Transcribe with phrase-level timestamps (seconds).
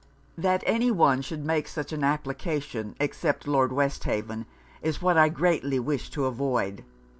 [0.35, 4.47] 'That any one should make such an application, except Lord Westhaven,
[4.81, 6.83] is what I greatly wish to avoid.